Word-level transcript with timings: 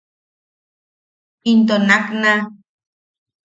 Into 1.51 1.75
nakna. 1.87 2.31